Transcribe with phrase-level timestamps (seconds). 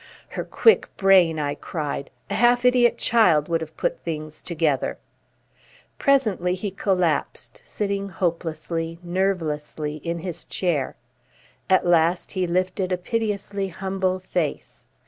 [0.29, 2.09] "Her quick brain!" I cried.
[2.31, 4.97] "A half idiot child would have put things together."
[5.99, 10.95] Presently he collapsed, sitting hopelessly, nervelessly in his chair.
[11.69, 14.85] At last he lifted a piteously humble face.